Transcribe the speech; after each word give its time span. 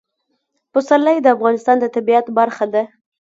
پسرلی 0.73 1.17
د 1.21 1.27
افغانستان 1.35 1.75
د 1.79 1.85
طبیعت 1.95 2.25
برخه 2.37 2.65
ده. 2.73 2.83